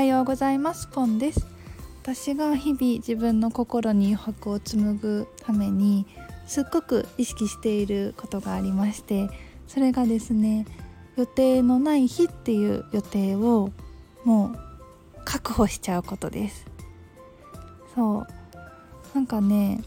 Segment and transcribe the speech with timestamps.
[0.00, 0.86] はようございます。
[0.86, 1.46] ポンです。
[2.00, 6.06] 私が日々自分の心に余白を紡ぐために
[6.46, 9.28] すっごく意識していることがありまして
[9.66, 10.64] それがですね
[11.16, 13.72] 予定のない日っていう予定を
[14.24, 14.58] もう
[15.26, 16.64] 確保しちゃうことです。
[17.94, 18.26] そう。
[19.14, 19.82] なんかね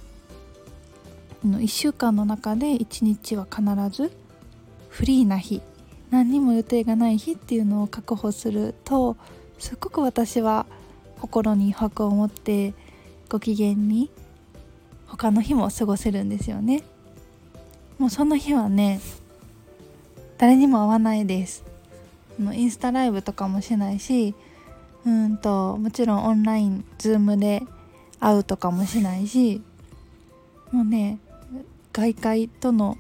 [1.44, 4.16] 1週間の中で1日は必ず
[4.90, 5.64] フリーな日
[6.12, 9.18] 何にも予定がない日っていうのを確保すると
[9.60, 10.66] すっごく私は
[11.20, 12.74] 心に余白を持って
[13.30, 14.12] ご機嫌に
[15.08, 16.84] 他の日も過ごせるんですよね。
[17.98, 19.00] もうその日はね
[20.38, 21.64] 誰にも会わないです。
[22.40, 24.34] インスタライブとかもしないし
[25.06, 27.64] うんともちろんオンラインズームで
[28.20, 29.62] 会うとかもしないし
[30.72, 31.20] もうね
[31.92, 32.98] 外界との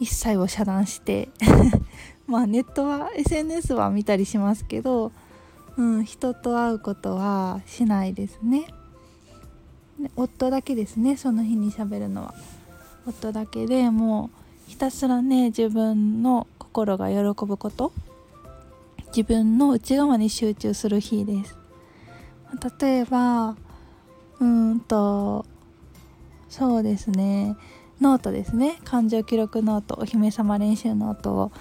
[0.00, 1.28] 一切を遮断して
[2.26, 5.12] まあネットは SNS は見たりしますけど
[5.76, 8.66] うん、人と会うことはしないですね。
[10.16, 12.34] 夫だけですねその日にしゃべるのは。
[13.06, 14.30] 夫だけでも
[14.66, 17.92] うひたすらね自分の心が喜ぶこと。
[19.08, 21.56] 自分の内側に集中する日です。
[22.80, 23.56] 例えば
[24.40, 25.44] うんと
[26.48, 27.56] そうですね。
[28.00, 28.78] ノートですね。
[28.84, 31.52] 感情記録ノートお姫様練習ノートを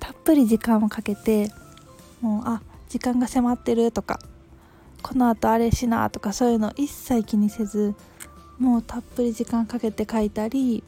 [0.00, 1.50] たっぷり時間をかけて
[2.20, 4.18] もうあ時間が迫ってるとか
[5.02, 7.94] このあとあれしなとかそういうの一切気にせず
[8.58, 10.82] もうたっぷり時間かけて書いたり、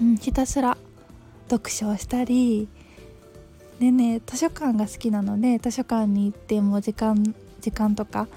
[0.00, 0.76] うん、ひたすら
[1.48, 2.68] 読書をしたり
[3.78, 8.28] でね図書館が好きなので図書館に行っても時間時間とか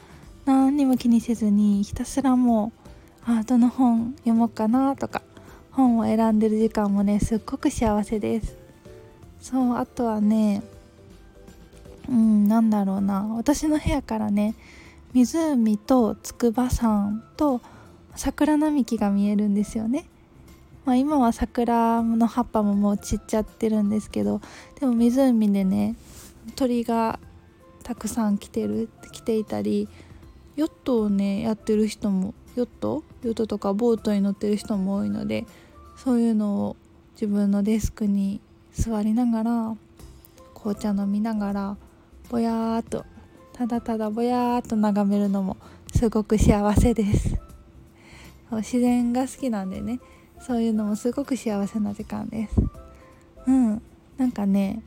[0.46, 2.72] 何にも気にせずにひたすらも
[3.28, 5.22] うあどの本読もうかなとか
[5.72, 8.56] 本を選んでる時間もねすっごく幸せです。
[9.40, 10.64] そうあとはね
[12.10, 13.24] うんなんだろうな。
[13.36, 14.56] 私の部屋からね
[15.14, 17.62] 湖と筑波山と
[18.16, 20.06] 桜並木が見えるんですよね、
[20.86, 24.42] まあ、今は桜の葉っぱももう散っちゃってるんですけど
[24.80, 25.96] でも湖でね
[26.56, 27.20] 鳥が
[27.84, 29.88] たくさん来てる来ていたり
[30.56, 33.04] ヨットをねやってる人もヨット？
[33.24, 35.46] ヨットとかボートに乗ってる人も多いので
[35.96, 36.76] そういうのを
[37.14, 38.42] 自分のデスクに
[38.72, 39.76] 座りながら
[40.54, 41.78] 紅茶飲みながら
[42.30, 43.06] ぼやーっと
[43.54, 45.58] ただただぼやーっと眺めるのも
[45.94, 47.40] すごく幸せです。
[48.52, 50.00] 自然が好きなんでね。
[50.40, 52.56] そういうのもすごく幸せな時間です。
[53.48, 53.82] うん。
[54.18, 54.84] なんかね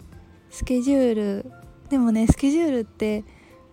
[0.50, 1.52] スケジュール
[1.88, 3.24] でもねスケジュールって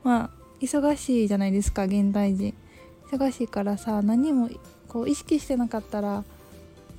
[0.03, 0.29] まあ
[0.61, 2.53] 忙しいじゃないですか現代人。
[3.11, 4.49] 忙しいからさ何も
[4.87, 6.23] こう意識してなかったら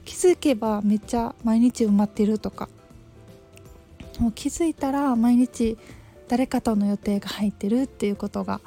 [0.05, 2.69] 気づけばめっちゃ毎日埋まってるとか。
[4.21, 5.79] もう気づいたら毎日
[6.29, 8.61] 誰かとの予定が入ってるっていうことが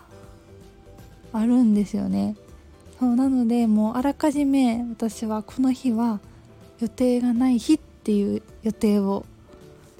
[1.31, 2.35] あるんですよね。
[2.99, 6.19] そうなのでもうあらかじめ私はこの日は
[6.79, 9.25] 予定がない日っていう予定を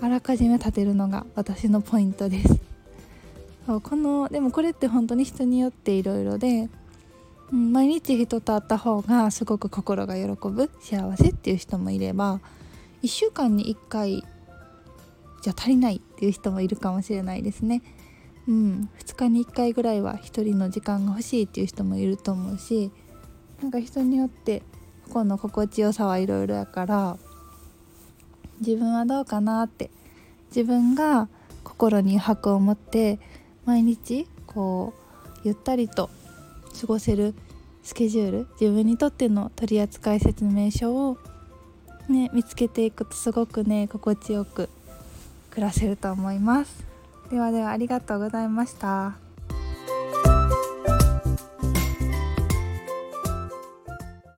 [0.02, 2.60] あらかじめ立てるのが私のポイントです。
[3.66, 6.70] そうこのでもこれって本当に人によっていろいろで、
[7.52, 12.40] うん、毎日人と会った方がすごく心が喜ぶ幸せっていう人もいれば
[13.04, 14.24] 1週間に1回
[15.42, 17.82] じゃ足りないっていう人もいるかもしれないですね。
[18.48, 22.92] うん、2日に1回ぐらいは1人の時間が欲しいっていう人もいると思うし
[23.62, 24.64] なんか人によって
[25.06, 27.18] ここの心地よさはいろいろやから
[28.60, 29.92] 自分はどうかなって
[30.48, 31.30] 自分が
[31.64, 33.20] 心に余白を持って
[33.66, 36.10] 毎日こうゆったりと
[36.80, 37.36] 過ごせる
[37.84, 41.18] スケジュール自分にとっての取扱説明書を
[42.10, 44.70] ね見つけていくとすごくね心地よく
[45.52, 46.84] 暮らせると思います。
[47.30, 49.31] ではではありがとうございました。